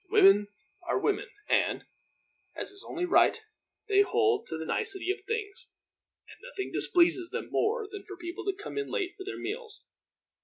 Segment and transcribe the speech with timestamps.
[0.09, 0.47] "Women
[0.87, 1.85] are women and,
[2.55, 3.39] as is only right,
[3.87, 5.69] they hold to the nicety of things;
[6.27, 9.85] and nothing displeases them more than for people to come in late for their meals.